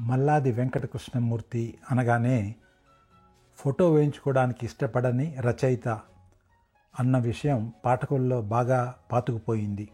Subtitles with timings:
[0.00, 2.54] మల్లాది వెంకటకృష్ణమూర్తి అనగానే
[3.56, 5.88] ఫోటో వేయించుకోవడానికి ఇష్టపడని రచయిత
[6.98, 9.88] అన్న విషయం పాఠకుల్లో బాగా పాతుకుపోయింది.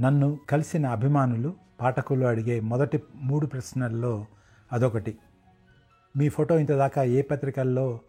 [0.00, 4.26] నన్ను కలిసిన అభిమానులు పాఠకులు అడిగే మొదటి మూడు ప్రశ్నల్లో
[4.72, 5.18] అదొకటి.
[6.16, 8.00] మీ ఫోటో ఇంతదాకా ఏ పత్రికల్లో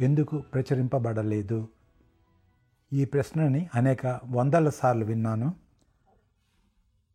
[0.00, 1.68] ఎందుకు ప్రచురింపబడలేదు?
[2.92, 5.65] ఈ ప్రశ్నని అనేక వందల సార్లు విన్నాను.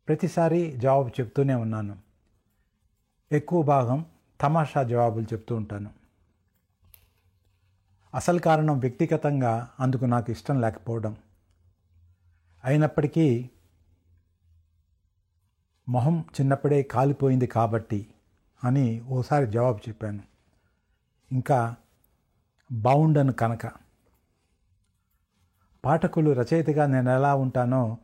[0.08, 1.98] ప్రతిసారి జవాబు చెప్తూనే ఉన్నాను.
[3.32, 4.06] ఎక్కువ భాగం
[4.42, 5.90] తమాషా జవాబులు చెప్తూ ఉంటాను.
[8.16, 11.18] అసలు కారణం వ్యక్తిగతంగా అందుకు నాకు ఇష్టం లేకపోవడం.
[12.64, 13.50] అయినప్పటికీ
[15.90, 18.08] మొహం చిన్నప్పుడే కాలిపోయింది కాబట్టి
[18.64, 20.24] అని ఓసారి జవాబు చెప్పాను.
[21.32, 21.76] ఇంకా
[22.72, 23.72] బాగుండను కనుక.
[25.86, 27.98] పాఠకులు రచయితగా నేను ఎలా ఉంటానో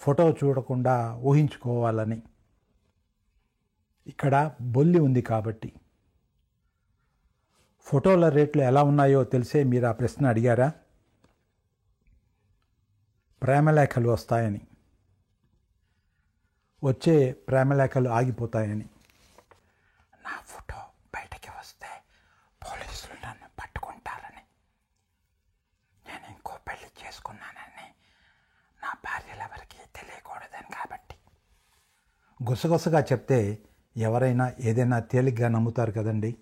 [0.00, 2.18] ఫోటో చూడకుండా ఊహించుకోవాలని.
[4.06, 5.70] ఇక్కడ బొల్లి ఉంది కాబట్టి.
[7.86, 10.68] ఫోటోల రేట్లు ఎలా ఉన్నాయో తెలిసే మీరు ఆ ప్రశ్న అడిగారా?
[13.42, 14.60] ప్రేమలేఖలు వస్తాయని.
[16.82, 18.86] వచ్చే ప్రేమలేఖలు ఆగిపోతాయని
[20.24, 20.78] నా ఫోటో
[21.14, 21.90] బయటకి వస్తే
[22.62, 24.42] పోలీసులు నన్ను పట్టుకుంటారని
[26.06, 27.86] నేను ఇంకో పెళ్ళి చేసుకున్నానని
[28.82, 31.16] నా భార్యలు ఎవరికి తెలియకూడదని కాబట్టి
[32.48, 33.58] గుసగుసగా చెప్తే
[33.96, 36.36] ఎవరైనా ఏదైనా తేలిగ్గా నమ్ముతారు కదండి.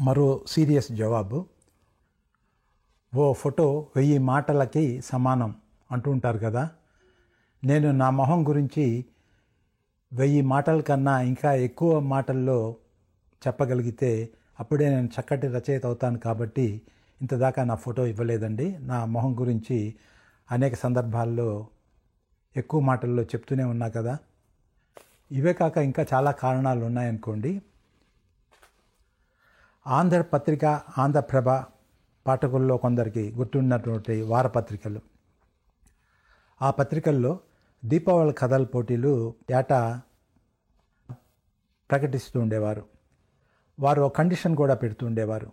[0.00, 1.46] మరో సీరియస్ జవాబు
[3.16, 5.54] ఓ ఫోటో వెయ్యి మాటలకి సమానం
[5.92, 6.70] అంటుంటారు కదా.
[7.64, 9.04] నేను నా మొహం గురించి
[10.12, 12.76] వెయ్యి మాటల కన్నా ఇంకా ఎక్కువ మాటల్లో
[13.46, 14.28] చెప్పగలిగితే
[14.60, 16.82] అప్పుడే నేను చక్కటి రచయిత అవుతాను కాబట్టి
[17.20, 18.78] ఇంతదాకా నా ఫోటో ఇవ్వలేదండి.
[18.78, 19.94] నా మొహం గురించి
[20.50, 21.66] అనేక సందర్భాల్లో
[22.56, 24.18] ఎక్కువ మాటల్లో చెప్తూనే ఉన్నా కదా.
[25.32, 27.62] ఇవే కాక ఇంకా చాలా కారణాలు ఉన్నాయనుకోండి.
[29.86, 30.64] ఆంధ్ర పత్రిక
[30.98, 31.48] ఆంధ్రప్రభ
[32.26, 35.00] పాఠకుల్లో కొందరికి గుర్తున్నటువంటి వారపత్రికలు.
[36.62, 37.40] ఆ పత్రికల్లో
[37.84, 40.00] దీపావళి కథల పోటీలు ఏటా
[41.90, 42.84] ప్రకటిస్తూ ఉండేవారు.
[43.80, 45.52] వారు ఒక కండిషన్ కూడా పెడుతూ ఉండేవారు.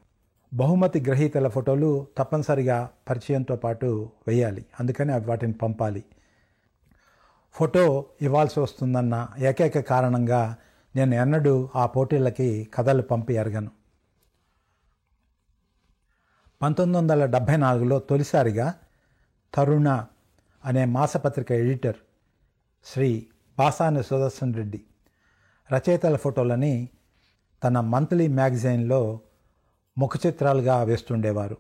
[0.53, 4.65] బహుమతి గ్రహీతల ఫోటోలు తప్పనిసరిగా పరిచయంతో పాటు వేయాలి.
[4.79, 6.03] అందుకని అవి వాటిని పంపాలి.
[7.57, 10.57] ఫోటో ఇవ్వాల్సి వస్తుందన్న ఏకైక కారణంగా
[10.95, 13.71] నేను ఎన్నడూ ఆ పోటీలకి కథలు పంపి ఎరగను.
[16.61, 18.73] పంతొమ్మిది వందల డెబ్భై నాలుగులో తొలిసారిగా
[19.53, 20.05] తరుణ
[20.65, 21.95] అనే మాసపత్రిక ఎడిటర్
[22.85, 24.81] శ్రీ బాసాని సుదర్శన్ రెడ్డి
[25.73, 26.89] రచయితల ఫోటోలని
[27.63, 29.19] తన మంత్లీ మ్యాగజైన్లో
[29.97, 31.57] ముఖ చిత్రాలుగా వేస్తుండేవారు.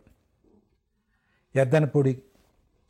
[1.55, 2.21] ఎద్దనపూడి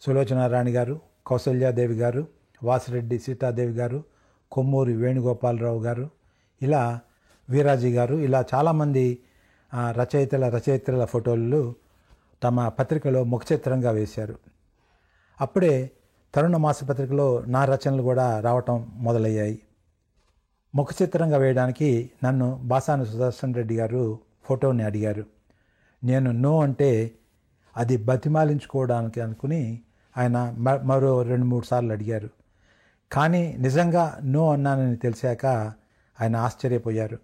[0.01, 4.03] సులోచనారాణి గారు కౌసల్యాదేవి గారు వాసిరెడ్డి సీతాదేవి గారు
[4.51, 6.09] కొమ్మూరి వేణుగోపాలరావు గారు
[6.62, 7.00] ఇలా
[7.50, 9.18] వీరాజీ గారు ఇలా చాలామంది
[9.91, 11.73] రచయితల రచయితల ఫోటోలు
[12.44, 14.35] తమ పత్రికలో ముఖ చిత్రంగా వేశారు.
[15.41, 15.91] అప్పుడే
[16.35, 19.59] తరుణ మాసపత్రికలో నా రచనలు కూడా రావటం మొదలయ్యాయి.
[20.75, 25.24] ముఖ చిత్రంగా వేయడానికి నన్ను బాసాను సుదర్శన్ రెడ్డి గారు ఫోటోని అడిగారు.
[26.03, 27.12] నేను నో అంటే
[27.78, 29.81] అది బతిమాలించుకోవడానికి అనుకుని
[30.18, 32.29] ఆయన మరో రెండు మూడు సార్లు అడిగారు.
[33.12, 35.45] కానీ నిజంగా నో అన్నానని తెలిసాక
[36.22, 37.18] ఆయన ఆశ్చర్యపోయారు.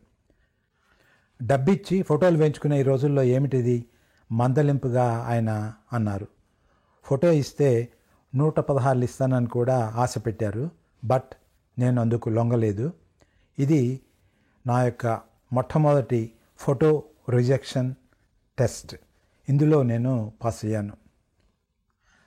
[1.42, 3.86] డబ్బిచ్చి ఫోటోలు వేయించుకునే ఈ రోజుల్లో ఏమిటిది?
[4.32, 6.28] మందలింపుగా ఆయన అన్నారు.
[7.04, 7.88] ఫోటో ఇస్తే
[8.36, 10.70] నూట పదహారులు ఇస్తానని కూడా ఆశ పెట్టారు.
[11.04, 11.36] బట్
[11.80, 12.94] నేను అందుకు లొంగలేదు.
[13.60, 14.00] ఇది
[14.68, 15.08] నా యొక్క
[15.54, 17.94] మొట్టమొదటి ఫోటో రిజెక్షన్
[18.60, 18.96] టెస్ట్.
[19.50, 20.94] ఇందులో నేను పాస్ అయ్యాను.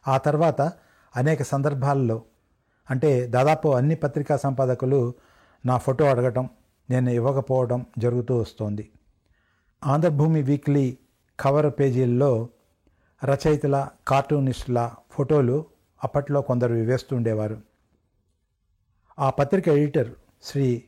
[0.09, 0.61] ఆ తర్వాత
[1.17, 2.23] అనేక సందర్భాల్లో
[2.91, 5.15] అంటే దాదాపు అన్ని పత్రికా సంపాదకులు
[5.67, 6.49] నా ఫోటో అడగటం
[6.91, 8.91] నేను ఇవ్వకపోవడం జరుగుతూ వస్తోంది.
[9.85, 10.99] ఆంధ్రభూమి వీక్లీ
[11.41, 12.49] కవర్ పేజీల్లో
[13.25, 15.67] రచయితల కార్టూనిస్టుల ఫోటోలు
[16.05, 17.61] అప్పట్లో కొందరు వేస్తుండేవారు.
[19.19, 20.11] ఆ పత్రిక ఎడిటర్
[20.43, 20.85] శ్రీ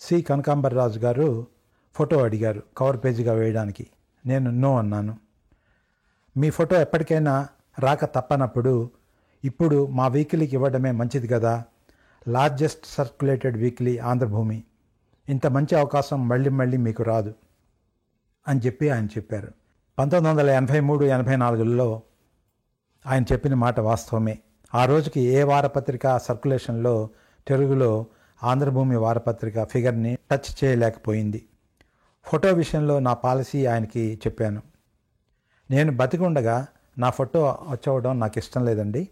[0.00, 1.46] సి కనకాంబరరాజు గారు
[1.94, 3.86] ఫోటో అడిగారు కవర్ పేజీగా వేయడానికి.
[4.26, 5.18] నేను నో అన్నాను.
[6.36, 7.48] మీ ఫోటో ఎప్పటికైనా
[7.78, 8.90] రాక తప్పనప్పుడు
[9.44, 11.64] ఇప్పుడు మా వీక్లీకి ఇవ్వడమే మంచిది కదా.
[12.28, 14.62] Largest circulated weekly Andhrabhoomi.
[15.28, 17.34] ఇంత మంచి అవకాశం మళ్ళీ మళ్ళీ మీకు రాదు.
[18.48, 19.52] అని చెప్పి ఆయన చెప్పారు.
[19.98, 22.02] పంతొమ్మిది వందల ఎనభై మూడు ఎనభై నాలుగులో
[23.06, 24.38] ఆయన చెప్పిన మాట వాస్తవమే.
[24.74, 27.08] ఆ రోజుకి ఏ వారపత్రిక సర్క్యులేషన్లో
[27.48, 28.06] తెలుగులో
[28.42, 31.46] ఆంధ్రభూమి వారపత్రిక ఫిగర్ని టచ్ చేయలేకపోయింది.
[32.24, 34.62] ఫోటో విషయంలో నా పాలసీ ఆయనకి చెప్పాను.
[35.70, 36.66] నేను బతికుండగా
[36.98, 39.08] నా ఫోటో వచ్చవడం నాకు ఇష్టం లేదండి.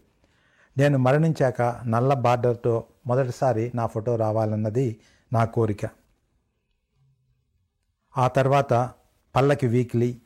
[0.77, 4.99] నేను మరణించాక నల్ల బార్డర్తో మొదటిసారి నా ఫోటో రావాలన్నది
[5.33, 5.89] నా కోరిక.
[8.17, 8.93] ఆ తర్వాత
[9.35, 10.21] పల్లకి వీక్లీ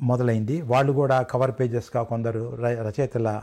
[0.00, 0.62] మొదలైంది.
[0.62, 3.42] వాళ్ళు కూడా కవర్ పేజెస్గా కొందరు ర- రచయితల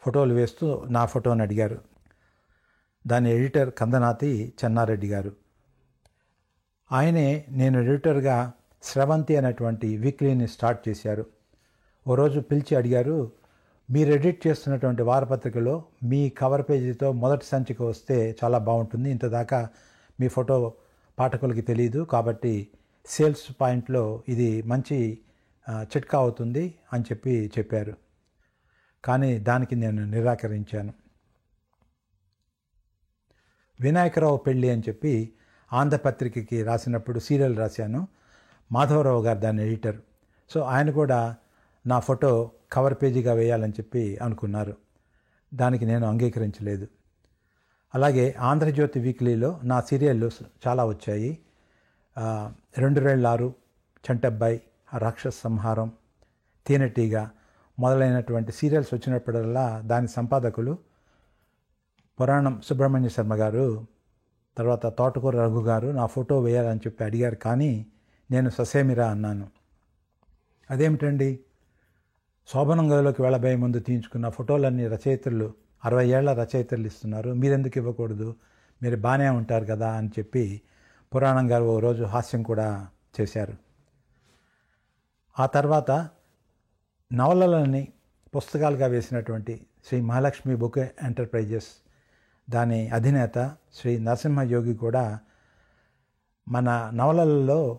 [0.00, 1.78] ఫోటోలు వేస్తూ నా ఫోటోని అడిగారు.
[3.06, 5.32] దాని ఎడిటర్ కందనాతి చెన్నారెడ్డి గారు.
[6.92, 8.52] ఆయనే నేను ఎడిటర్గా
[8.82, 11.26] స్రవంతి అనేటువంటి వీక్లీని స్టార్ట్ చేశారు.
[12.08, 13.32] ఓ రోజు పిలిచి అడిగారు
[13.90, 19.10] మీరు ఎడిట్ చేస్తున్నటువంటి వారపత్రికలో మీ కవర్ పేజీతో మొదటి సంచిక వస్తే చాలా బాగుంటుంది.
[19.10, 19.68] ఇంతదాకా
[20.20, 20.72] మీ ఫోటో
[21.18, 22.68] పాఠకులకి తెలియదు కాబట్టి
[23.06, 25.18] సేల్స్ పాయింట్లో ఇది మంచి
[25.70, 27.94] చిట్కా అవుతుంది అని చెప్పి చెప్పారు.
[29.04, 30.92] కానీ దానికి నేను నిరాకరించాను.
[33.80, 35.32] వినాయకరావు పెళ్ళి అని చెప్పి
[35.72, 38.08] ఆంధ్రపత్రికకి రాసినప్పుడు సీరియల్ రాశాను.
[38.72, 39.96] మాధవరావు గారు దాని ఎడిటర్.
[40.50, 41.36] సో ఆయన కూడా
[41.86, 44.76] నా ఫోటో కవర్ పేజీగా వేయాలని చెప్పి అనుకున్నారు.
[45.54, 46.88] దానికి నేను అంగీకరించలేదు.
[47.94, 50.30] అలాగే ఆంధ్రజ్యోతి వీక్లీలో నా సీరియళ్ళు
[50.66, 51.38] చాలా వచ్చాయి.
[52.18, 53.54] రెండు రెండు వేల ఆరు
[54.10, 54.60] చంటబ్బాయి
[54.98, 55.92] రాక్షస సంహారం
[56.66, 57.28] తేనెటీగ
[57.78, 60.78] మొదలైనటువంటి సీరియల్స్ వచ్చినప్పుడల్లా దాని సంపాదకులు
[62.20, 63.86] పురాణం సుబ్రహ్మణ్య శర్మ గారు
[64.58, 67.34] తర్వాత తోటకూర రఘు గారు నా ఫోటో వేయాలని చెప్పి అడిగారు.
[67.34, 67.86] కానీ
[68.30, 69.48] నేను ససేమిరా అన్నాను.
[70.70, 71.40] అదేమిటండి?
[72.48, 75.52] శోభనం గదిలోకి వెళ్ళబోయే ముందు తీయించుకున్న ఫోటోలన్నీ రచయితలు
[75.84, 77.30] అరవై ఏళ్ళ రచయితలు ఇస్తున్నారు.
[77.30, 78.36] మీరెందుకు ఇవ్వకూడదు?
[78.82, 80.62] మీరు బాగానే ఉంటారు కదా అని చెప్పి
[81.14, 82.86] పురాణం గారు ఓ రోజు హాస్యం కూడా
[83.20, 83.54] చేశారు.
[85.38, 85.90] ఆ తర్వాత
[87.12, 87.88] నవలలని
[88.34, 91.68] పుస్తకాలుగా వేసినటువంటి శ్రీ మహాలక్ష్మి బుక్ ఎంటర్ప్రైజెస్
[92.50, 95.18] దాని అధినేత శ్రీ నరసింహ యోగి కూడా
[96.48, 97.78] మన నవలలలో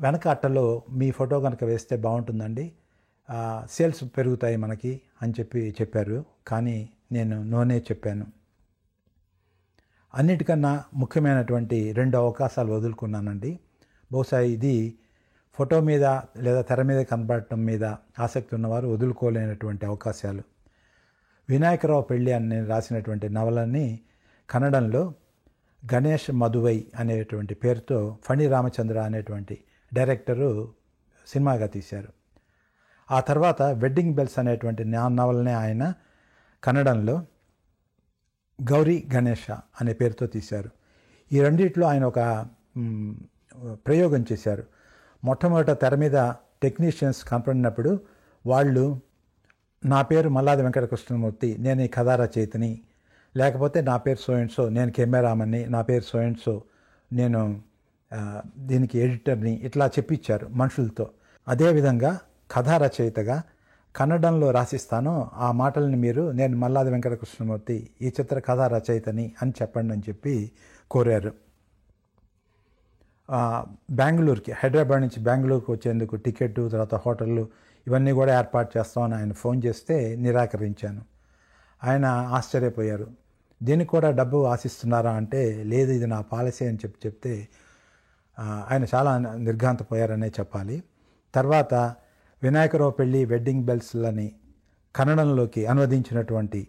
[0.00, 2.72] వెనక అట్టలో మీ ఫోటో కనుక వేస్తే బాగుంటుందండి.
[3.70, 6.24] సేల్స్ పెరుగుతాయి మనకి అని చెప్పి చెప్పారు.
[6.46, 8.26] కానీ నేను నోనే చెప్పాను.
[10.14, 13.58] అన్నిటికన్నా ముఖ్యమైనటువంటి రెండు అవకాశాలు వదులుకున్నానండి.
[14.12, 14.98] బహుశా ఇది
[15.54, 16.04] ఫోటో మీద
[16.36, 17.84] లేదా తెర మీద కనబడటం మీద
[18.18, 20.42] ఆసక్తి ఉన్నవారు వదులుకోలేనటువంటి అవకాశాలు.
[21.48, 24.00] వినాయకరావు పెళ్ళి అని నేను రాసినటువంటి నవలని
[24.50, 25.14] కన్నడంలో
[25.94, 29.58] గణేష్ మధువై అనేటువంటి పేరుతో ఫణి రామచంద్ర అనేటువంటి
[29.94, 30.74] డైరెక్టరు
[31.26, 32.08] సినిమాగా తీశారు.
[33.10, 35.08] ఆ తర్వాత వెడ్డింగ్ బెల్స్ అనేటువంటి నా
[35.58, 35.94] ఆయన
[36.64, 37.22] కన్నడంలో
[38.58, 40.70] గౌరీ గణేష అనే పేరుతో తీశారు.
[41.32, 42.46] ఈ రెండిట్లో ఆయన ఒక
[43.86, 44.64] ప్రయోగం చేశారు.
[45.24, 46.32] మొట్టమొదట తెర మీద
[46.62, 48.00] టెక్నీషియన్స్ కనపడినప్పుడు
[48.46, 49.00] వాళ్ళు
[49.84, 52.80] నా పేరు మల్లాది వెంకటకృష్ణమూర్తి నేను ఈ కథా రచయితని
[53.36, 56.62] లేకపోతే నా పేరు సోయన్సో సో నేను కెమెరామన్ని నా పేరు సోయన్సో సో
[57.12, 57.62] నేను
[58.58, 61.10] దీనికి ఎడిటర్ని ఇట్లా చెప్పించారు మనుషులతో.
[61.48, 62.20] అదేవిధంగా
[62.50, 63.42] కథా రచయితగా
[63.96, 70.02] కన్నడంలో రాసిస్తాను ఆ మాటల్ని మీరు నేను మల్లాది వెంకటకృష్ణమూర్తి ఈ చిత్ర కథా రచయితని అని చెప్పండి అని
[70.08, 70.34] చెప్పి
[70.90, 71.32] కోరారు.
[73.90, 77.48] బెంగళూరుకి హైదరాబాద్ నుంచి బెంగళూరుకి వచ్చేందుకు టికెట్ తర్వాత హోటళ్ళు
[77.86, 81.02] ఇవన్నీ కూడా ఏర్పాటు చేస్తామని ఆయన ఫోన్ చేస్తే నిరాకరించాను.
[81.84, 83.06] ఆయన ఆశ్చర్యపోయారు.
[83.62, 87.48] దీనికి కూడా డబ్బు ఆశిస్తున్నారా అంటే లేదు ఇది నా పాలసీ అని చెప్పి చెప్తే
[88.70, 90.82] ఆయన చాలా నిర్ఘాంతపోయారనే చెప్పాలి.
[91.34, 91.74] తర్వాత
[92.42, 94.32] వినాయకరావు పెళ్ళి వెడ్డింగ్ బెల్స్లని
[94.96, 96.68] కన్నడంలోకి అనువదించినటువంటి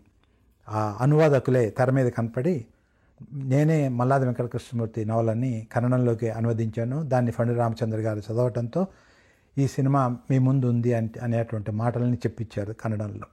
[0.69, 2.65] ఆ అనువాదకులే తెర మీద కనపడి
[3.33, 7.03] నేనే మల్లాది వెంకటకృష్ణమూర్తి నవలని కన్నడంలోకి అనువదించాను.
[7.03, 8.87] దాన్ని ఫణి రామచంద్ర గారు చదవటంతో
[9.57, 13.27] ఈ సినిమా మీ ముందు ఉంది అని అనేటువంటి మాటలని చెప్పించారు కన్నడంలో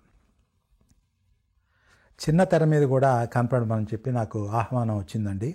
[2.21, 5.55] చిన్న తెర మీద కూడా కనపడమని చెప్పి నాకు ఆహ్వానం వచ్చిందండి.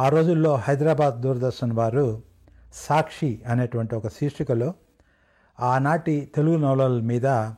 [0.00, 2.22] ఆ రోజుల్లో హైదరాబాద్ దూరదర్శన్ వారు
[2.74, 4.74] సాక్షి అనేటువంటి ఒక శీర్షికలో
[5.60, 7.50] ఆనాటి తెలుగు నవలల మీద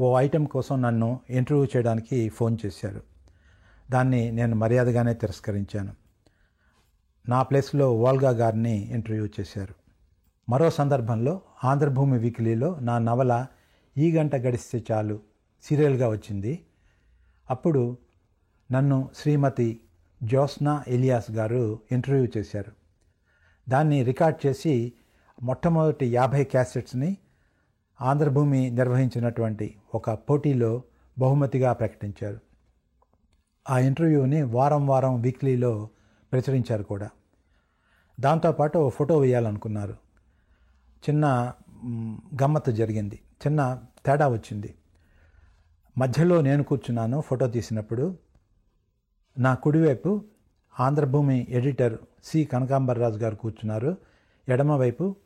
[0.00, 3.02] ఓ ఐటెం కోసం నన్ను ఇంటర్వ్యూ చేయడానికి ఫోన్ చేశారు.
[3.90, 5.92] దాన్ని నేను మర్యాదగానే తిరస్కరించాను.
[7.28, 9.74] నా ప్లేస్లో వాల్గా గారిని ఇంటర్వ్యూ చేశారు.
[10.48, 13.46] మరో సందర్భంలో ఆంధ్రభూమి వీక్లీలో నా నవల
[13.98, 15.20] ఈ గంట గడిస్తే చాలు
[15.62, 16.64] సీరియల్గా వచ్చింది.
[17.50, 17.98] అప్పుడు
[18.72, 19.80] నన్ను శ్రీమతి
[20.22, 22.72] జ్యోత్స్నా ఎలియాస్ గారు ఇంటర్వ్యూ చేశారు.
[23.68, 24.92] దాన్ని రికార్డ్ చేసి
[25.42, 27.16] మొట్టమొదటి యాభై క్యాసెట్స్ని
[28.02, 30.82] ఆంధ్రభూమి నిర్వహించినటువంటి ఒక పోటీలో
[31.18, 32.38] బహుమతిగా ప్రకటించారు.
[33.70, 35.88] ఆ ఇంటర్వ్యూని వారం వారం వీక్లీలో
[36.32, 37.10] ప్రచురించారు కూడా.
[38.20, 39.92] దాంతోపాటు ఫోటో వేయాలనుకున్నారు.
[41.10, 41.52] చిన్న
[42.42, 43.20] గమ్మత్తు జరిగింది.
[43.46, 44.74] చిన్న తేడా వచ్చింది.
[45.98, 48.18] మధ్యలో నేను కూర్చున్నాను ఫోటో తీసినప్పుడు.
[49.38, 50.24] నా కుడివైపు
[50.80, 53.96] ఆంధ్రభూమి ఎడిటర్ సి కనకాంబరరాజు గారు కూర్చున్నారు.
[54.48, 55.16] ఎడమవైపు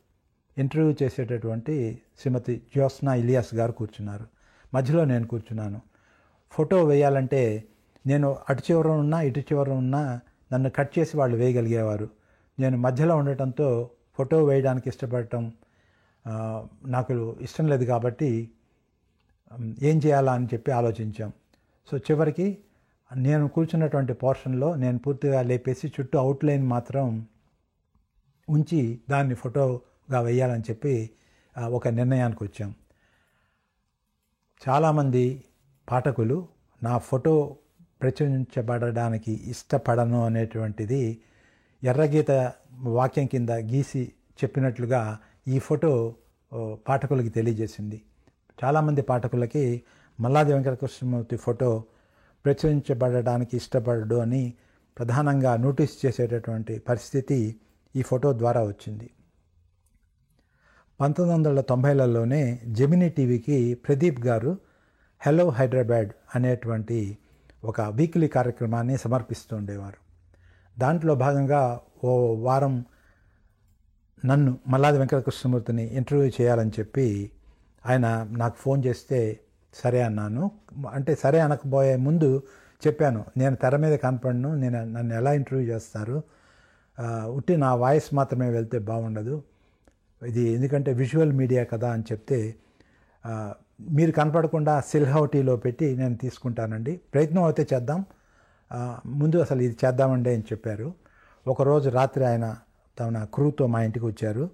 [0.57, 1.75] ఇంటర్వ్యూ చేసేటటువంటి
[2.19, 4.25] శ్రీమతి జ్యోత్స్నా ఇలియాస్ గారు కూర్చున్నారు.
[4.73, 5.79] మధ్యలో నేను కూర్చున్నాను.
[6.51, 7.41] ఫోటో వేయాలంటే
[8.07, 10.01] నేను అటు చివర ఉన్నా ఇటు చివర ఉన్నా
[10.53, 12.07] నన్ను కట్ చేసి వాళ్ళు వేయగలిగేవారు.
[12.59, 13.69] నేను మధ్యలో ఉండటంతో
[14.17, 15.43] ఫోటో వేయడానికి ఇష్టపడటం
[16.85, 18.29] నాకు ఇష్టం లేదు కాబట్టి
[19.89, 21.31] ఏం చేయాలా అని చెప్పి ఆలోచించాం.
[21.87, 22.47] సో చివరికి
[23.15, 27.27] నేను కూర్చున్నటువంటి పోర్షన్లో నేను పూర్తిగా లేపేసి చుట్టూ అవుట్లైన్ మాత్రం
[28.49, 29.65] ఉంచి దాన్ని ఫోటో
[30.11, 30.93] గా వేయాలని చెప్పి
[31.55, 32.71] ఒక నిర్ణయానికి వచ్చాం.
[34.61, 35.23] చాలామంది
[35.87, 36.37] పాఠకులు
[36.83, 37.33] నా ఫోటో
[38.01, 41.01] ప్రచురించబడడానికి ఇష్టపడను అనేటువంటిది
[41.83, 42.31] ఎర్రగీత
[42.97, 44.03] వాక్యం కింద గీసి
[44.39, 45.01] చెప్పినట్లుగా
[45.47, 45.91] ఈ ఫోటో
[46.87, 47.97] పాఠకులకి తెలియజేసింది.
[48.59, 49.65] చాలామంది పాఠకులకి
[50.19, 51.69] మల్లాది వెంకటకృష్ణమూర్తి ఫోటో
[52.45, 54.43] ప్రచురించబడడానికి ఇష్టపడడు అని
[54.97, 57.39] ప్రధానంగా నోటీస్ చేసేటటువంటి పరిస్థితి
[57.95, 59.07] ఈ ఫోటో ద్వారా వచ్చింది.
[60.99, 64.57] పంతొమ్మిది వందల తొంభైలలోనే జెమినీ టీవీకి ప్రదీప్ గారు
[65.21, 67.17] హలో హైదరాబాద్ అనేటువంటి
[67.63, 69.99] ఒక వీక్లీ కార్యక్రమాన్ని సమర్పిస్తూ ఉండేవారు
[70.79, 72.85] దాంట్లో భాగంగా ఓ వారం
[74.25, 77.31] నన్ను మల్లాది వెంకటకృష్ణమూర్తిని ఇంటర్వ్యూ చేయాలని చెప్పి
[77.85, 79.39] ఆయన నాకు ఫోన్ చేస్తే
[79.73, 80.51] సరే అన్నాను.
[80.91, 82.43] అంటే సరే అనకపోయే ముందు
[82.87, 86.17] చెప్పాను నేను తెర మీద కనపడను నేను నన్ను ఎలా ఇంటర్వ్యూ చేస్తారు?
[87.27, 89.35] ఉట్టి నా వాయిస్ మాత్రమే వెళ్తే బాగుండదు
[90.23, 92.55] ఇది ఎందుకంటే విజువల్ మీడియా కదా అని చెప్తే
[93.81, 97.01] మీరు కనపడకుండా సిల్హౌటీలో పెట్టి నేను తీసుకుంటానండి.
[97.13, 98.05] ప్రయత్నం అయితే చేద్దాం.
[99.05, 100.93] ముందు అసలు ఇది చేద్దామండి అని చెప్పారు.
[101.47, 102.57] ఒకరోజు రాత్రి ఆయన
[102.99, 104.49] తన క్రూతో మా ఇంటికి వచ్చారు.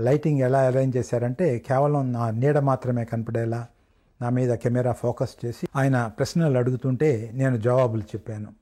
[0.00, 3.66] లైటింగ్ ఎలా అరేంజ్ చేశారంటే కేవలం నా నీడ మాత్రమే కనపడేలా
[4.22, 8.52] నా మీద కెమెరా ఫోకస్ చేసి ఆయన ప్రశ్నలు అడుగుతుంటే నేను జవాబులు చెప్పాను.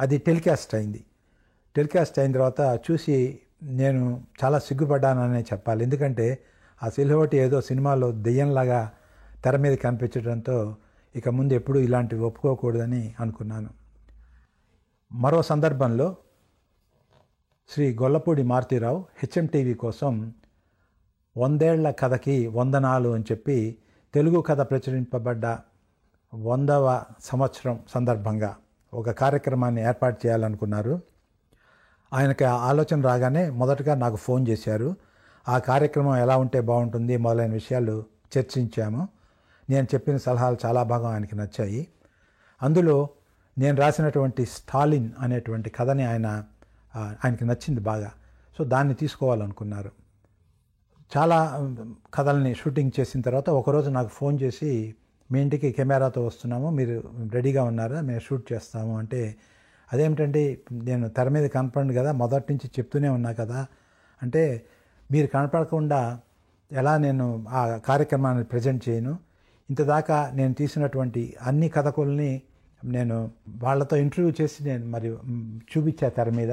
[0.00, 1.04] అది టెలికాస్ట్ అయింది.
[1.76, 5.84] టెలికాస్ట్ అయిన తర్వాత చూసి నేను చాలా సిగ్గుపడ్డాననే చెప్పాలి.
[5.84, 6.44] ఎందుకంటే
[6.82, 8.92] ఆ సిల్హోటి ఏదో సినిమాలో దెయ్యంలాగా
[9.44, 10.76] తెర మీద కనిపించడంతో
[11.16, 13.70] ఇక ముందు ఎప్పుడూ ఇలాంటివి ఒప్పుకోకూడదని అనుకున్నాను.
[15.12, 16.16] మరో సందర్భంలో
[17.68, 20.32] శ్రీ గొల్లపూడి మారుతీరావు హెచ్ఎం టీవీ కోసం
[21.36, 23.78] వందేళ్ళ కథకి వందనాలు అని చెప్పి
[24.14, 25.46] తెలుగు కథ ప్రచురింపబడ్డ
[26.34, 28.56] వందవ సంవత్సరం సందర్భంగా
[28.94, 31.13] ఒక కార్యక్రమాన్ని ఏర్పాటు చేయాలనుకున్నారు.
[32.14, 34.96] ఆయనకి ఆలోచన రాగానే మొదటగా నాకు ఫోన్ చేశారు.
[35.48, 38.04] ఆ కార్యక్రమం ఎలా ఉంటే బాగుంటుంది మొదలైన విషయాలు
[38.38, 39.08] చర్చించాము.
[39.70, 41.88] నేను చెప్పిన సలహాలు చాలా బాగా ఆయనకి నచ్చాయి.
[42.62, 43.08] అందులో
[43.58, 46.44] నేను రాసినటువంటి స్టాలిన్ అనేటువంటి కథని ఆయన
[46.96, 48.10] ఆయనకి నచ్చింది బాగా.
[48.58, 49.90] సో దాన్ని తీసుకోవాలనుకున్నారు.
[51.16, 51.38] చాలా
[52.14, 54.94] కథల్ని షూటింగ్ చేసిన తర్వాత ఒకరోజు నాకు ఫోన్ చేసి
[55.32, 57.02] మీ ఇంటికి కెమెరాతో వస్తున్నాము మీరు
[57.32, 58.00] రెడీగా ఉన్నారా?
[58.00, 58.98] మేము షూట్ చేస్తాము.
[58.98, 59.36] అంటే
[59.92, 63.66] అదేమిటంటే నేను తెర మీద కనపడండి కదా మొదటి నుంచి చెప్తూనే ఉన్నా కదా.
[64.22, 64.64] అంటే
[65.12, 66.20] మీరు కనపడకుండా
[66.72, 69.18] ఎలా నేను ఆ కార్యక్రమాన్ని ప్రజెంట్ చేయను?
[69.70, 72.42] ఇంతదాకా నేను తీసినటువంటి అన్ని కథకుల్ని
[72.84, 75.08] నేను వాళ్ళతో ఇంటర్వ్యూ చేసి నేను మరి
[75.46, 76.52] చూపించా తెర మీద.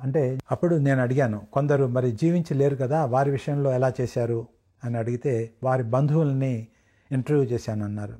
[0.00, 4.46] అంటే అప్పుడు నేను అడిగాను కొందరు మరి జీవించి లేరు కదా వారి విషయంలో ఎలా చేశారు?
[4.84, 6.66] అని అడిగితే వారి బంధువుల్ని
[7.12, 8.14] ఇంటర్వ్యూ చేశానన్నారు.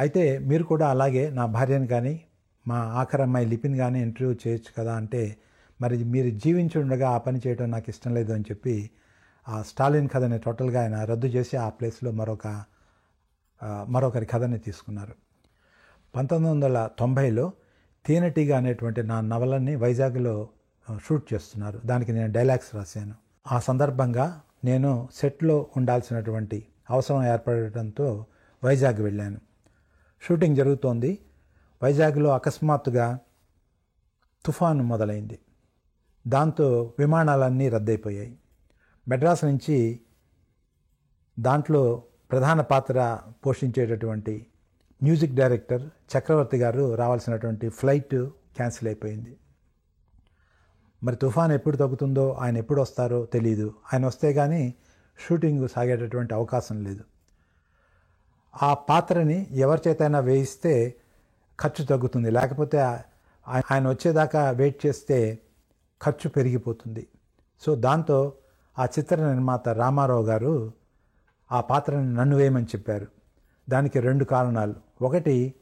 [0.00, 2.20] అయితే మీరు కూడా అలాగే నా భార్యను కానీ
[2.68, 5.36] మా ఆఖరి అమ్మాయి లిపిని కానీ ఇంటర్వ్యూ చేయొచ్చు కదా అంటే
[5.80, 8.90] మరి మీరు జీవించి ఉండగా ఆ పని చేయడం నాకు ఇష్టం లేదు అని చెప్పి
[9.48, 12.64] ఆ స్టాలిన్ కథని టోటల్గా ఆయన రద్దు చేసి ఆ ప్లేస్లో మరొక
[13.88, 15.14] మరొకరి కథని తీసుకున్నారు.
[16.16, 17.52] పంతొమ్మిది వందల తొంభైలో
[18.06, 20.48] తేనెటీగ అనేటువంటి నా నవలని వైజాగ్లో
[21.04, 21.80] షూట్ చేస్తున్నారు.
[21.84, 23.14] దానికి నేను డైలాగ్స్ రాశాను.
[23.52, 28.26] ఆ సందర్భంగా నేను సెట్లో ఉండాల్సినటువంటి అవసరం ఏర్పడటంతో
[28.64, 29.40] వైజాగ్ వెళ్ళాను.
[30.28, 31.18] షూటింగ్ జరుగుతోంది.
[31.82, 33.18] వైజాగ్లో అకస్మాత్తుగా
[34.46, 35.38] తుఫాను మొదలైంది.
[36.26, 38.38] దాంతో విమానాలన్నీ రద్దయిపోయాయి.
[39.08, 40.00] మెడ్రాస్ నుంచి
[41.38, 44.46] దాంట్లో ప్రధాన పాత్ర పోషించేటటువంటి
[45.02, 45.82] మ్యూజిక్ డైరెక్టర్
[46.18, 49.36] చక్రవర్తి గారు రావాల్సినటువంటి ఫ్లైట్ క్యాన్సిల్ అయిపోయింది.
[51.02, 54.74] మరి తుఫాన్ ఎప్పుడు తగ్గుతుందో ఆయన ఎప్పుడు వస్తారో తెలియదు ఆయన వస్తే కానీ
[55.28, 57.04] షూటింగ్ సాగేటటువంటి అవకాశం లేదు.
[58.62, 61.00] ఆ పాత్రని ఎవరి చేతైనా వేయిస్తే
[61.60, 62.30] ఖర్చు తగ్గుతుంది.
[62.30, 62.78] లేకపోతే
[63.70, 65.38] ఆయన వచ్చేదాకా వెయిట్ చేస్తే
[66.02, 67.06] ఖర్చు పెరిగిపోతుంది.
[67.60, 68.32] సో దాంతో
[68.78, 70.72] ఆ చిత్ర నిర్మాత రామారావు గారు
[71.52, 73.06] ఆ పాత్రని నన్ను వేయమని చెప్పారు.
[73.68, 74.74] దానికి రెండు కారణాలు.
[75.02, 75.54] ఒకటి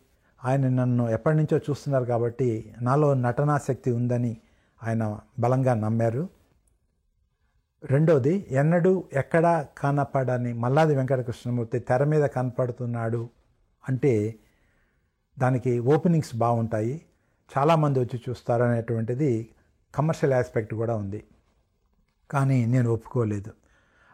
[0.45, 4.37] ఆయన నన్ను ఎప్పటి నుంచో చూస్తున్నారు కాబట్టి నాలో నటనాశక్తి ఉందని
[4.83, 6.29] ఆయన బలంగా నమ్మారు.
[7.85, 13.29] రెండోది ఎన్నడూ ఎక్కడా కనపడని మల్లాది వెంకటకృష్ణమూర్తి తెర మీద కనపడుతున్నాడు
[13.89, 14.35] అంటే
[15.39, 17.03] దానికి ఓపెనింగ్స్ బాగుంటాయి.
[17.59, 19.49] చాలామంది వచ్చి చూస్తారు అనేటువంటిది
[19.95, 21.25] కమర్షియల్ ఆస్పెక్ట్ కూడా ఉంది.
[22.31, 23.53] కానీ నేను ఒప్పుకోలేదు.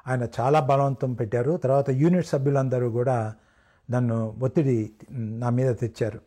[0.07, 1.57] ఆయన చాలా బలవంతం పెట్టారు.
[1.57, 3.35] తర్వాత యూనిట్ సభ్యులందరూ కూడా
[3.91, 6.21] నన్ను ఒత్తిడి నా మీద తెచ్చారు.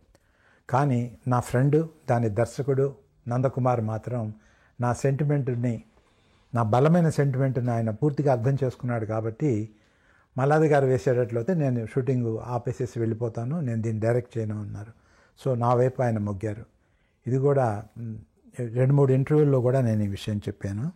[0.70, 2.96] కానీ నా ఫ్రెండు దాని దర్శకుడు
[3.28, 4.34] నందకుమార్ మాత్రం
[4.82, 5.84] నా సెంటిమెంట్ని
[6.54, 9.70] నా బలమైన సెంటిమెంట్ని ఆయన పూర్తిగా అర్థం చేసుకున్నాడు కాబట్టి
[10.38, 14.92] మల్లాది గారు వేసేటట్లయితే నేను షూటింగ్ ఆపేసేసి వెళ్ళిపోతాను నేను దీన్ని డైరెక్ట్ చేయను అన్నారు.
[15.40, 16.66] సో నా వైపు ఆయన మొగ్గారు.
[17.28, 17.84] ఇది కూడా
[18.60, 20.92] రెండు మూడు ఇంటర్వ్యూల్లో కూడా నేను ఈ విషయం చెప్పాను.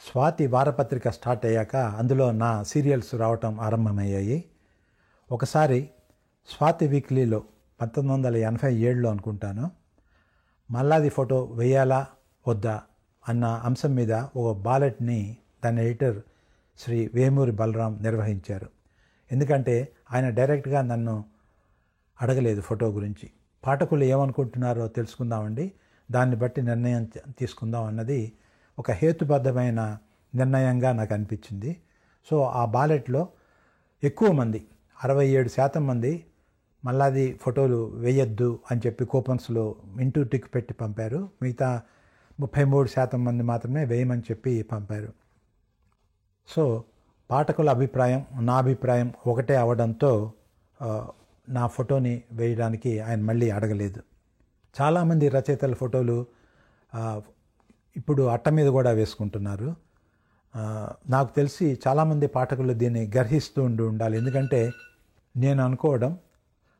[0.00, 4.44] స్వాతి వారపత్రిక స్టార్ట్ అయ్యాక అందులో నా సీరియల్స్ రావటం ఆరంభమయ్యాయి.
[5.32, 5.90] ఒకసారి
[6.48, 7.42] స్వాతి వీక్లీలో
[7.80, 9.70] పంతొమ్మిది వందల ఎనభై ఏడులో అనుకుంటాను
[10.70, 12.06] మల్లాది ఫోటో వేయాలా
[12.48, 12.82] వద్దా
[13.28, 16.18] అన్న అంశం మీద ఒక బాలెట్ని దాని ఎడిటర్
[16.78, 18.68] శ్రీ వేమూరి బలరాం నిర్వహించారు.
[19.32, 21.24] ఎందుకంటే ఆయన డైరెక్ట్గా నన్ను
[22.22, 23.30] అడగలేదు ఫోటో గురించి.
[23.66, 25.72] పాఠకులు ఏమనుకుంటున్నారో తెలుసుకుందామండి.
[26.10, 27.04] దాన్ని బట్టి నిర్ణయం
[27.38, 28.32] తీసుకుందాం అన్నది
[28.78, 29.98] ఒక హేతుబద్ధమైన
[30.34, 31.80] నిర్ణయంగా నాకు అనిపించింది.
[32.30, 33.28] సో ఆ బాలెట్లో
[34.04, 34.66] ఎక్కువ మంది
[35.04, 36.24] అరవై ఏడు శాతం మంది
[36.84, 41.28] మళ్ళాది ఫోటోలు వేయొద్దు అని చెప్పి కూపన్స్లో ఇంటూ టిక్ పెట్టి పంపారు.
[41.42, 41.82] మిగతా
[42.40, 45.23] ముప్పై మూడు శాతం మంది మాత్రమే వేయమని చెప్పి పంపారు.
[46.48, 46.84] సో
[47.30, 50.32] పాఠకుల అభిప్రాయం నా అభిప్రాయం ఒకటే అవడంతో
[51.48, 54.02] నా ఫోటోని వేయడానికి ఆయన మళ్ళీ అడగలేదు.
[54.80, 56.26] చాలామంది రచయితల ఫోటోలు
[57.96, 59.74] ఇప్పుడు అట్ట మీద కూడా వేసుకుంటున్నారు.
[61.08, 64.16] నాకు తెలిసి చాలామంది పాఠకులు దీన్ని గర్హిస్తూ ఉండి ఉండాలి.
[64.16, 64.60] ఎందుకంటే
[65.36, 66.18] నేను అనుకోవడం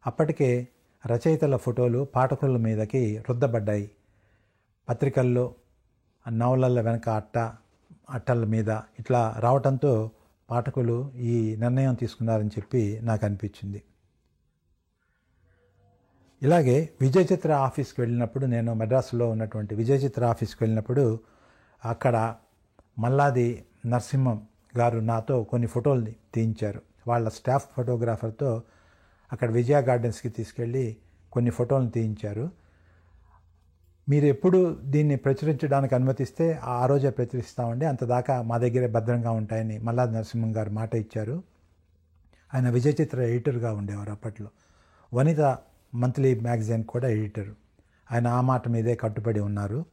[0.07, 0.69] అప్పటికే
[1.05, 3.91] రచయితల ఫోటోలు పాఠకుల మీదకి రుద్దబడ్డాయి.
[4.89, 5.55] పత్రికల్లో
[6.27, 7.39] నవలల వెనక అట్ట
[8.11, 10.11] అట్టల మీద ఇట్లా రావటంతో
[10.51, 13.83] పాఠకులు ఈ నిర్ణయం తీసుకున్నారని చెప్పి నాకు అనిపించింది
[16.43, 21.21] ఇలాగే విజయచిత్ర ఆఫీస్కి వెళ్ళినప్పుడు నేను మెడ్రాస్లో ఉన్నటువంటి విజయ చిత్ర ఆఫీస్కి వెళ్ళినప్పుడు
[21.85, 22.35] అక్కడ
[22.99, 24.43] మల్లాది నరసింహం
[24.79, 26.83] గారు నాతో కొన్ని ఫోటోలు తీయించారు.
[27.07, 28.63] వాళ్ళ స్టాఫ్ ఫోటోగ్రాఫర్తో
[29.33, 30.97] అక్కడ విజయ గార్డెన్స్కి తీసుకెళ్ళి
[31.33, 32.51] కొన్ని ఫోటోలను తీయించారు.
[34.09, 37.87] మీరు ఎప్పుడు దీన్ని ప్రచురించడానికి అనుమతిస్తే ఆ రోజే ప్రచురిస్తామండి.
[37.87, 41.43] అంతదాకా మా దగ్గరే భద్రంగా ఉంటాయని మల్లాది నరసింహం గారు మాట ఇచ్చారు.
[42.55, 44.49] ఆయన విజయచిత్ర ఎడిటర్గా ఉండేవారు అప్పట్లో.
[45.15, 45.59] వనిత
[45.95, 47.49] మంత్లీ మ్యాగజైన్ కూడా ఎడిటర్.
[48.13, 49.85] ఆయన ఆ మాట మీదే కట్టుబడి ఉన్నారు.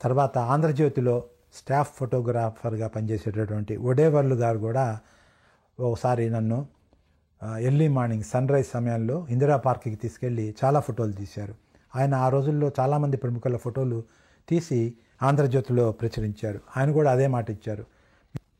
[0.00, 5.00] తర్వాత ఆంధ్రజ్యోతిలో స్టాఫ్ ఫోటోగ్రాఫర్గా పనిచేసేటటువంటి ఒడేవర్లు గారు కూడా
[5.80, 6.66] ఒకసారి నన్ను
[7.60, 11.61] ఎర్లీ మార్నింగ్ సన్ రైజ్ సమయంలో ఇందిరా పార్క్కి తీసుకెళ్ళి చాలా ఫోటోలు తీశారు.
[11.96, 14.04] ఆయన ఆ రోజుల్లో చాలామంది ప్రముఖుల ఫోటోలు
[14.48, 16.60] తీసి ఆంధ్రజ్యోతిలో ప్రచురించారు.
[16.76, 17.84] ఆయన కూడా అదే మాట ఇచ్చారు.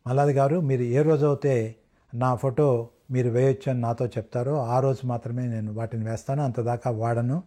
[0.06, 1.74] మల్లాది గారు మీరు ఏ రోజు అయితే
[2.14, 7.42] నా ఫోటో మీరు వేయొచ్చు అని నాతో చెప్తారో ఆ రోజు మాత్రమే నేను వాటిని వేస్తాను అంతదాకా వాడను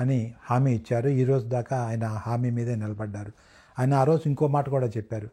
[0.00, 1.08] అని హామీ ఇచ్చారు.
[1.08, 3.32] ఈ రోజు దాకా ఆయన హామీ మీదే నిలబడ్డారు.
[3.78, 5.28] ఆయన ఆ రోజు ఇంకో మాట కూడా చెప్పారు.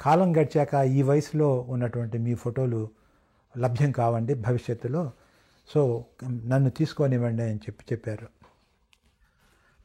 [0.00, 2.88] కాలం గడిచాక ఈ వయసులో ఉన్నటువంటి మీ ఫోటోలు
[3.58, 5.10] లభ్యం కావండి భవిష్యత్తులో.
[5.74, 6.04] సో
[6.44, 8.43] నన్ను తీసుకొనివ్వండి అని చెప్పి చెప్పారు.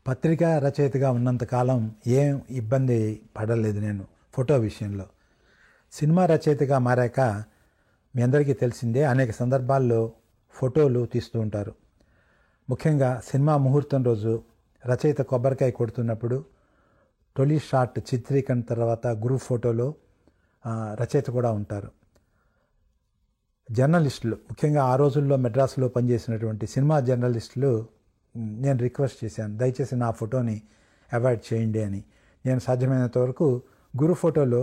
[0.10, 5.06] పత్రికా రచయితగా ఉన్నంతకాలం ఏం ఇబ్బంది పడలేదు నేను ఫోటో విషయంలో.
[5.92, 7.44] సినిమా రచయితగా మారాక
[8.16, 10.12] మీ అందరికీ తెలిసిందే అనేక సందర్భాల్లో
[10.52, 11.76] ఫోటోలు తీస్తూ ఉంటారు.
[12.70, 14.44] ముఖ్యంగా సినిమా ముహూర్తం రోజు
[14.86, 16.46] రచయిత కొబ్బరికాయ కొడుతున్నప్పుడు
[17.38, 19.94] తొలి షాట్ చిత్రీకరణ తర్వాత గ్రూప్ ఫోటోలో
[20.68, 21.92] రచయిత కూడా ఉంటారు.
[23.72, 27.99] జర్నలిస్టులు ముఖ్యంగా ఆ రోజుల్లో మెడ్రాసులో పనిచేసినటువంటి సినిమా జర్నలిస్టులు
[28.36, 29.58] నేను రిక్వెస్ట్ చేశాను.
[29.58, 30.58] దయచేసి నా ఫోటోని
[31.14, 32.02] అవాయిడ్ చేయండి అని.
[32.46, 33.48] నేను సాధ్యమైనంత వరకు
[34.02, 34.62] గురు ఫోటోలో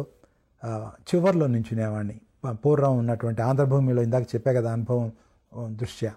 [0.63, 2.17] చివరిలో చివర్లో నించునేవాడిని
[2.65, 5.13] పూర్వం ఉన్నటువంటి ఆంధ్రభూమిలో ఇందాక చెప్పే కదా అనుభవం
[5.81, 6.13] దృష్ట్యా.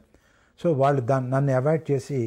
[0.60, 2.20] సో వాళ్ళు దాన్ని నన్ను అవాయిడ్ చేసి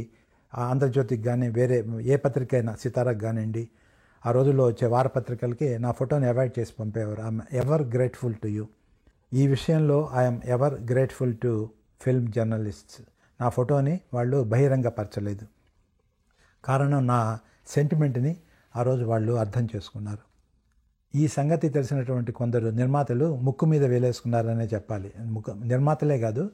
[0.54, 3.68] ఆంధ్రజ్యోతికి కానీ వేరే ఏ పత్రిక అయినా సితారాకు కానివ్వండి
[4.26, 7.20] ఆ రోజుల్లో వచ్చే వారపత్రికలకి నా ఫోటోని అవాయిడ్ చేసి పంపేవారు.
[7.22, 8.64] I'm ever grateful to you
[9.32, 11.52] ఈ విషయంలో I'm ever grateful to
[12.00, 13.00] film journalists
[13.40, 15.46] నా ఫోటోని వాళ్ళు బహిరంగపరచలేదు.
[16.64, 18.36] కారణం నా సెంటిమెంట్ని
[18.76, 20.32] ఆ రోజు వాళ్ళు అర్థం చేసుకున్నారు.
[21.14, 25.12] ఈ సంగతి తెలిసినటువంటి కొందరు నిర్మాతలు ముక్కు మీద వేలేసుకున్నారనే చెప్పాలి.
[25.18, 26.50] ముక్కు నిర్మాతలే కాదు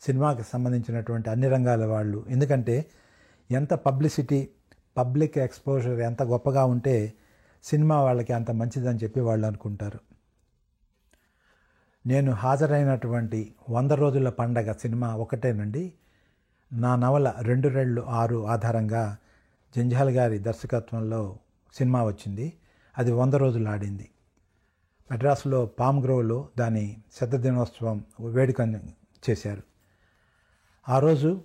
[0.00, 2.24] సినిమాకి సంబంధించినటువంటి అన్ని రంగాల వాళ్ళు.
[2.28, 2.86] ఎందుకంటే
[3.50, 4.48] ఎంత పబ్లిసిటీ
[4.96, 7.12] పబ్లిక్ ఎక్స్పోజర్ ఎంత గొప్పగా ఉంటే
[7.64, 9.98] సినిమా వాళ్ళకి అంత మంచిదని చెప్పి వాళ్ళు అనుకుంటారు.
[12.06, 15.92] నేను హాజరైనటువంటి వంద రోజుల పండగ సినిమా ఒకటేనండి.
[16.72, 19.16] నా నవల రెండు రెళ్ళు ఆరు ఆధారంగా
[19.76, 21.38] జంజాల్ గారి దర్శకత్వంలో
[21.74, 22.52] సినిమా వచ్చింది.
[22.98, 24.10] అది వంద రోజులు ఆడింది.
[25.10, 28.60] మెడ్రాస్లో పామ్ గ్రోవ్లో దాని శత దినోత్సవం వేడుక
[29.30, 29.62] చేశారు.
[30.88, 31.40] ఆ రోజు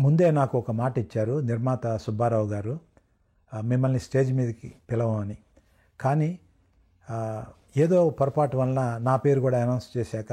[0.00, 2.80] ముందే నాకు ఒక మాట ఇచ్చారు నిర్మాత సుబ్బారావు గారు.
[3.62, 5.38] మిమ్మల్ని స్టేజ్ మీదకి పిలవమని.
[6.00, 6.38] కానీ
[7.76, 10.32] ఏదో పొరపాటు వలన నా పేరు కూడా అనౌన్స్ చేశాక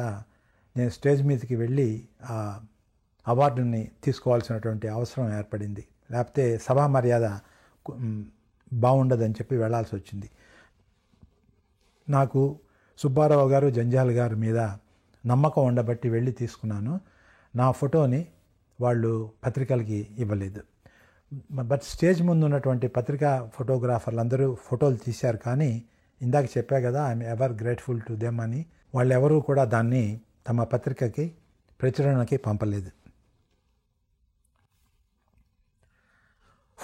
[0.78, 2.08] నేను స్టేజ్ మీదకి వెళ్ళి
[3.28, 5.86] అవార్డుని తీసుకోవాల్సినటువంటి అవసరం ఏర్పడింది.
[6.12, 7.38] లేకపోతే సభా మర్యాద
[8.74, 10.30] బాగుండదని చెప్పి వెళ్ళాల్సి వచ్చింది.
[12.10, 12.60] నాకు
[12.98, 14.58] సుబ్బారావు గారు జంజాల్ గారి మీద
[15.26, 17.00] నమ్మకం ఉండబట్టి వెళ్ళి తీసుకున్నాను.
[17.56, 18.28] నా ఫోటోని
[18.82, 20.62] వాళ్ళు పత్రికలకి ఇవ్వలేదు.
[21.52, 25.84] బట్ స్టేజ్ ముందు ఉన్నటువంటి పత్రికా ఫోటోగ్రాఫర్లు అందరూ ఫోటోలు తీశారు కానీ
[26.22, 28.66] ఇందాక చెప్పా కదా I'm ever grateful to them అని.
[28.96, 31.36] వాళ్ళెవరూ కూడా దాన్ని తమ పత్రికకి
[31.82, 32.92] ప్రచురణకి పంపలేదు.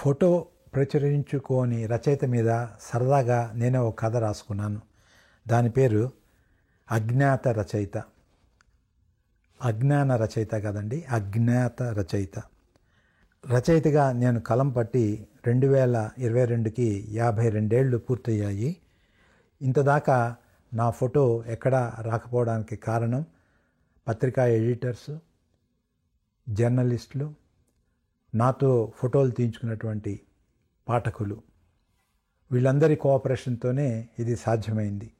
[0.00, 4.80] ఫోటో ప్రచురించుకోని రచయిత మీద సరదాగా నేను ఒక కథ రాసుకున్నాను.
[5.48, 6.12] దాని పేరు
[6.90, 7.98] అజ్ఞాత రచయిత.
[9.62, 12.38] అజ్ఞాన రచయిత కదండి అజ్ఞాత రచయిత.
[13.46, 18.76] రచయితగా నేను కలం పట్టి రెండు వేల ఇరవై రెండుకి యాభై రెండేళ్ళు పూర్తయ్యాయి.
[19.62, 20.36] ఇంతదాకా
[20.74, 23.24] నా ఫోటో ఎక్కడా రాకపోవడానికి కారణం
[24.08, 25.18] పత్రికా ఎడిటర్స్
[26.48, 27.39] జర్నలిస్టులు
[28.34, 30.20] నాతో ఫోటోలు తీయించుకున్నటువంటి
[30.88, 31.42] పాఠకులు.
[32.52, 35.12] వీళ్ళందరి కోఆపరేషన్తోనే ఇది సాధ్యమైంది.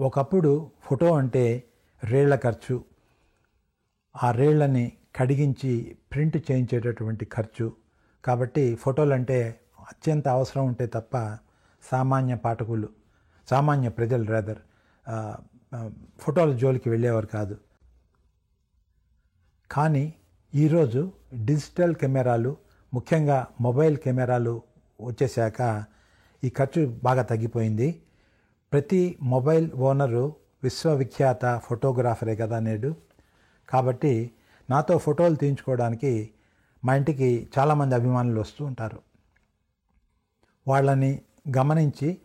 [0.00, 1.64] ఒకప్పుడు ఫోటో అంటే
[2.04, 2.84] రేళ్ళ ఖర్చు.
[4.22, 7.72] ఆ రేళ్ళని కడిగించి ప్రింట్ చేయించేటటువంటి ఖర్చు.
[8.24, 11.38] కాబట్టి ఫోటోలు అంటే అత్యంత అవసరం ఉంటే తప్ప
[11.82, 12.88] సామాన్య పాఠకులు
[13.50, 14.58] సామాన్య ప్రజలు రేదర్
[16.18, 17.58] ఫోటోల జోలికి వెళ్ళేవారు కాదు.
[19.70, 20.14] కానీ
[20.54, 22.56] ఈరోజు డిజిటల్ కెమెరాలు
[22.94, 24.62] ముఖ్యంగా మొబైల్ కెమెరాలు
[25.00, 25.84] వచ్చేసాక
[26.44, 28.00] ఈ ఖర్చు బాగా తగ్గిపోయింది.
[28.72, 32.96] ప్రతి మొబైల్ ఓనరు విశ్వవిఖ్యాత ఫోటోగ్రాఫరే కదా నేడు.
[33.68, 34.30] కాబట్టి
[34.70, 36.30] నాతో ఫోటోలు తీయించుకోవడానికి
[36.84, 38.98] మా ఇంటికి చాలామంది అభిమానులు వస్తూ ఉంటారు.
[40.68, 41.20] వాళ్ళని
[41.58, 42.18] గమనించి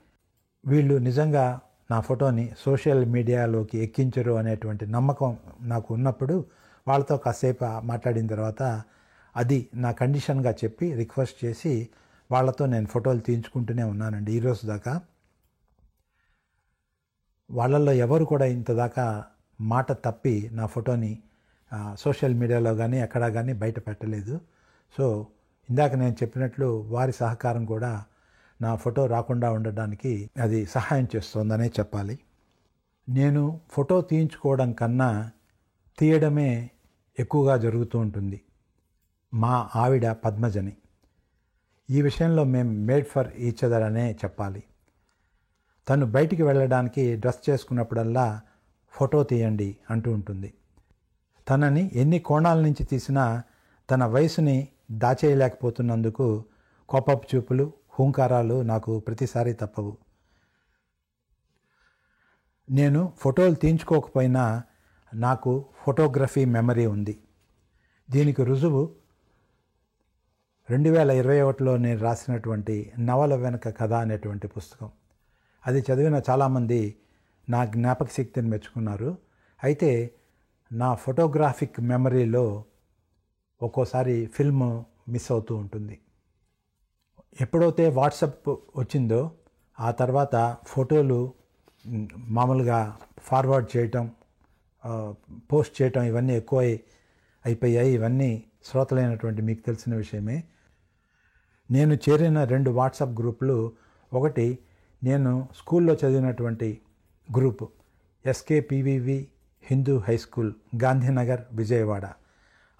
[0.65, 1.59] వీళ్ళు నిజంగా
[1.91, 6.45] నా ఫోటోని సోషల్ మీడియాలోకి ఎక్కించరు అనేటువంటి నమ్మకం నాకు ఉన్నప్పుడు
[6.87, 8.81] వాళ్ళతో కాసేపు మాట్లాడిన తర్వాత
[9.35, 11.89] అది నా కండిషన్గా చెప్పి రిక్వెస్ట్ చేసి
[12.31, 14.31] వాళ్ళతో నేను ఫోటోలు తీయించుకుంటూనే ఉన్నానండి.
[14.33, 15.01] ఈరోజు దాకా
[17.51, 19.25] వాళ్ళల్లో ఎవరు కూడా ఇంతదాకా
[19.61, 21.19] మాట తప్పి నా ఫోటోని
[21.95, 24.41] సోషల్ మీడియాలో కానీ ఎక్కడా కానీ బయట పెట్టలేదు.
[24.97, 25.27] సో
[25.69, 28.03] ఇందాక నేను చెప్పినట్లు వారి సహకారం కూడా
[28.61, 32.19] నా ఫోటో రాకుండా ఉండడానికి అది సహాయం చేస్తోందనే చెప్పాలి.
[33.09, 35.31] నేను ఫోటో తీయించుకోవడం కన్నా
[35.99, 36.69] తీయడమే
[37.19, 38.41] ఎక్కువగా జరుగుతూ ఉంటుంది.
[39.33, 40.77] మా ఆవిడ పద్మజని.
[41.89, 44.63] ఈ విషయంలో మేము మేడ్ ఫర్ ఈచ్ అదర్ అనే చెప్పాలి.
[45.89, 48.41] తను బయటికి వెళ్ళడానికి డ్రెస్ చేసుకున్నప్పుడల్లా
[48.91, 50.53] ఫోటో తీయండి అంటూ ఉంటుంది.
[51.49, 53.43] తనని ఎన్ని కోణాల నుంచి తీసినా
[53.91, 56.45] తన వయసుని దాచేయలేకపోతున్నందుకు
[56.89, 59.97] కోపపు చూపులు హూంకారాలు నాకు ప్రతిసారి తప్పవు.
[62.69, 64.63] నేను ఫోటోలు తీయించుకోకపోయినా
[65.13, 67.19] నాకు ఫోటోగ్రఫీ మెమరీ ఉంది.
[68.11, 69.02] దీనికి రుజువు
[70.69, 74.89] రెండు వేల ఇరవై ఒకటిలో నేను రాసినటువంటి నవల వెనక కథ అనేటువంటి పుస్తకం.
[75.67, 76.95] అది చదివిన చాలామంది
[77.49, 79.17] నా జ్ఞాపక శక్తిని మెచ్చుకున్నారు.
[79.63, 80.11] అయితే
[80.71, 82.63] నా ఫోటోగ్రాఫిక్ మెమరీలో
[83.61, 85.99] ఒక్కోసారి ఫిల్మ్ మిస్ అవుతూ ఉంటుంది.
[87.41, 89.31] ఎప్పుడైతే వాట్సప్ వచ్చిందో
[89.79, 91.33] ఆ తర్వాత ఫోటోలు
[92.17, 94.11] మామూలుగా ఫార్వర్డ్ చేయటం
[95.51, 96.59] పోస్ట్ చేయటం ఇవన్నీ ఎక్కువ
[97.45, 97.93] అయిపోయాయి.
[97.93, 100.43] ఇవన్నీ శ్రోతలైనటువంటి మీకు తెలిసిన విషయమే.
[101.73, 103.71] నేను చేరిన రెండు వాట్సాప్ గ్రూపులు.
[104.13, 104.59] ఒకటి
[105.03, 106.81] నేను స్కూల్లో చదివినటువంటి
[107.37, 107.63] group
[108.25, 109.27] SKPVV
[109.63, 112.07] Hindu high school Gandhinagar Vijayawada.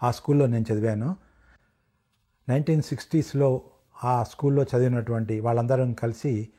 [0.04, 1.18] ఆ స్కూల్లో నేను చదివాను.
[2.50, 3.62] నైన్టీన్ సిక్స్టీస్లో
[4.04, 6.50] ఆ స్కూల్లో చదివినటువంటి వాళ్ళందరం కలిసి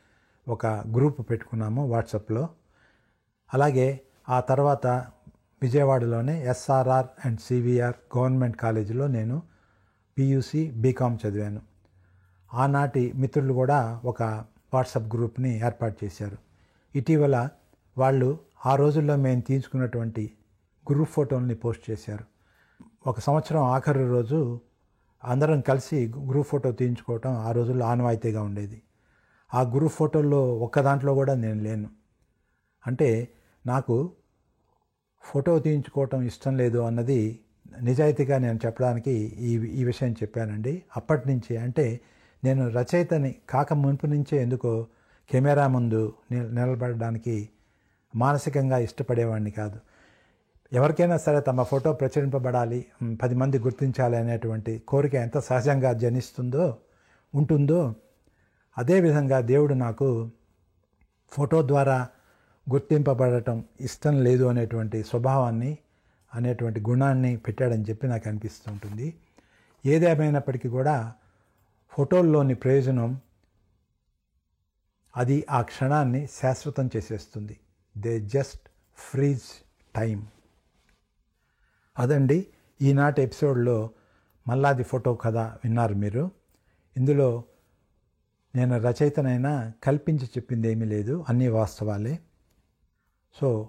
[0.48, 2.48] ఒక గ్రూప్ పెట్టుకున్నాము వాట్సాప్లో.
[3.54, 4.86] అలాగే ఆ తర్వాత
[5.62, 9.42] విజయవాడలోనే ఎస్ఆర్ఆర్ అండ్ సివిఆర్ గవర్నమెంట్ కాలేజీలో నేను
[10.18, 11.73] పియూసి బీకామ్ చదివాను.
[12.54, 14.22] ఆనాటి మిత్రులు కూడా ఒక
[14.74, 16.36] వాట్సాప్ గ్రూప్ని ఏర్పాటు చేశారు.
[16.96, 17.48] ఇటీవల
[17.98, 20.32] వాళ్ళు ఆ రోజుల్లో మేము తీసుకున్నటువంటి
[20.90, 22.24] గ్రూప్ ఫోటోల్ని పోస్ట్ చేశారు.
[23.06, 24.60] ఒక సంవత్సరం ఆఖరి రోజు
[25.24, 28.82] అందరం కలిసి గ్రూప్ ఫోటో తీయించుకోవటం ఆ రోజుల్లో ఆనవాయితీగా ఉండేది.
[29.54, 31.90] ఆ గ్రూప్ ఫోటోల్లో ఒక్క దాంట్లో కూడా నేను లేను.
[32.86, 33.28] అంటే
[33.66, 34.12] నాకు
[35.22, 37.40] ఫోటో తీయించుకోవటం ఇష్టం లేదు అన్నది
[37.80, 40.82] నిజాయితీగా నేను చెప్పడానికి ఈ ఈ విషయం చెప్పానండి.
[40.96, 42.00] అప్పటి నుంచి అంటే
[42.44, 44.86] నేను రచయితని కాక మునుపు నుంచే ఎందుకో
[45.30, 47.48] కెమెరా ముందు నిలబడడానికి
[48.16, 49.78] మానసికంగా ఇష్టపడేవాడిని కాదు.
[50.72, 52.84] ఎవరికైనా సరే తమ ఫోటో ప్రచురింపబడాలి
[53.22, 56.76] పది మంది గుర్తించాలి అనేటువంటి కోరిక ఎంత సహజంగా జనిస్తుందో
[57.34, 57.94] ఉంటుందో
[58.78, 60.30] అదేవిధంగా దేవుడు నాకు
[61.32, 62.08] ఫోటో ద్వారా
[62.70, 65.78] గుర్తింపబడటం ఇష్టం లేదు అనేటువంటి స్వభావాన్ని
[66.34, 69.14] అనేటువంటి గుణాన్ని పెట్టాడని చెప్పి నాకు అనిపిస్తూ ఉంటుంది.
[69.86, 71.14] ఏదేమైనప్పటికీ కూడా
[71.94, 73.20] ఫోటోల్లోని ప్రయోజనం
[75.16, 77.60] అది ఆ క్షణాన్ని శాశ్వతం చేసేస్తుంది.
[77.96, 79.64] దే జస్ట్ ఫ్రీజ్
[79.96, 80.26] టైం
[81.98, 82.46] అదండి
[82.82, 83.90] ఈనాటి ఎపిసోడ్లో
[84.48, 86.30] మల్లాది ఫోటో కథ విన్నారు మీరు.
[86.96, 87.44] ఇందులో
[88.54, 92.18] నేను రచయితనైనా కల్పించి చెప్పింది ఏమీ లేదు అన్నీ వాస్తవాలే.
[93.40, 93.68] సో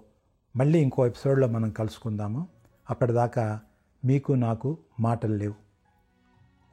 [0.56, 2.48] మళ్ళీ ఇంకో ఎపిసోడ్లో మనం కలుసుకుందాము.
[2.90, 3.60] అప్పటిదాకా
[4.04, 5.65] మీకు నాకు మాటలు లేవు.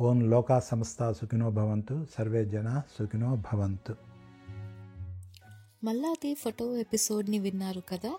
[0.02, 3.96] ఓం లోకా సంస్థ సుఖినో భవంతు సర్వే జన సుఖినో భవంతు.
[5.84, 8.18] మల్లాది ఫోటో ఎపిసోడ్ని విన్నారు కదా?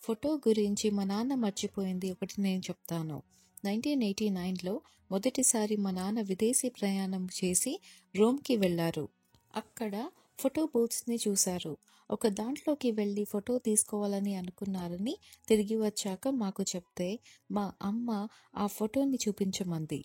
[0.00, 3.22] ఫోటో గురించి మా నాన్న మర్చిపోయింది ఒకటి నేను చెప్తాను.
[3.64, 7.80] నైన్టీన్ ఎయిటీ నైన్లో మొదటిసారి మా నాన్న విదేశీ ప్రయాణం చేసి
[8.18, 9.08] రోమ్కి వెళ్ళారు.
[9.56, 11.76] అక్కడ ఫోటో బూత్స్ని చూశారు.
[12.10, 17.18] ఒక దాంట్లోకి వెళ్ళి ఫోటో తీసుకోవాలని అనుకున్నారని తిరిగి వచ్చాక మాకు చెప్తే
[17.50, 20.04] మా అమ్మ ఆ ఫోటోని చూపించమంది.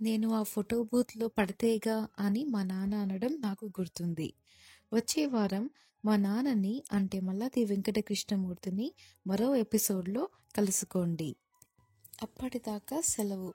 [0.00, 4.28] నేను ఆ ఫోటో బూత్లో పడితేగా అని మా నాన్న అనడం నాకు గుర్తుంది.
[4.92, 5.64] వచ్చే వారం
[6.04, 8.86] మా నాన్నని అంటే మల్లాది వెంకటకృష్ణమూర్తిని
[9.26, 10.22] మరో ఎపిసోడ్లో
[10.56, 11.30] కలుసుకోండి.
[12.22, 13.50] అప్పటిదాకా సెలవు.